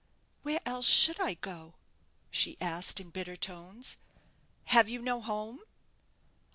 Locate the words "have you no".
4.63-5.21